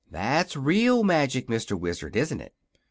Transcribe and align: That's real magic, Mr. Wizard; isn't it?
That's 0.09 0.55
real 0.55 1.03
magic, 1.03 1.45
Mr. 1.45 1.79
Wizard; 1.79 2.15
isn't 2.15 2.41
it? 2.41 2.55